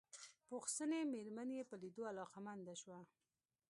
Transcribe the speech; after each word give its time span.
پوخ 0.47 0.65
سنې 0.75 1.01
مېرمن 1.13 1.49
يې 1.57 1.63
په 1.69 1.75
ليدو 1.81 2.03
علاقه 2.11 2.39
منده 2.45 2.73
شوه. 2.81 2.99